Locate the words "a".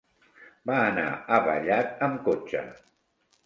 1.13-1.39